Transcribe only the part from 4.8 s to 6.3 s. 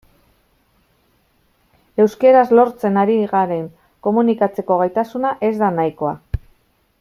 gaitasuna ez da nahikoa.